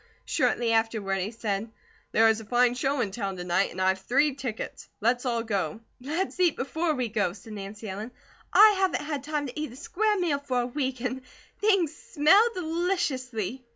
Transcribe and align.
Shortly 0.25 0.73
afterward 0.73 1.19
he 1.19 1.29
said: 1.29 1.69
"There 2.11 2.27
is 2.27 2.39
a 2.41 2.45
fine 2.45 2.73
show 2.73 3.01
in 3.01 3.11
town 3.11 3.37
to 3.37 3.43
night, 3.43 3.69
and 3.69 3.79
I 3.79 3.89
have 3.89 3.99
three 4.01 4.33
tickets. 4.33 4.89
Let's 4.99 5.27
all 5.27 5.43
go." 5.43 5.79
"Let's 5.99 6.39
eat 6.39 6.55
before 6.55 6.95
we 6.95 7.07
go," 7.07 7.33
said 7.33 7.53
Nancy 7.53 7.87
Ellen, 7.87 8.09
"I 8.51 8.77
haven't 8.79 9.03
had 9.05 9.23
time 9.23 9.45
to 9.45 9.59
eat 9.59 9.71
a 9.73 9.75
square 9.75 10.17
meal 10.19 10.39
for 10.39 10.61
a 10.61 10.65
week 10.65 11.01
and 11.01 11.21
things 11.59 11.95
smell 11.95 12.47
deliciously." 12.55 13.63